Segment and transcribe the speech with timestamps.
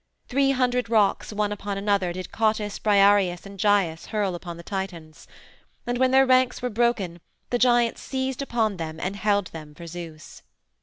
[0.27, 5.27] Three hundred rocks, one upon another, did Cottus, Briareus, and Gyes hurl upon the Titans.
[5.85, 9.85] And when their ranks were broken the giants seized upon them and held them for
[9.85, 10.41] Zeus.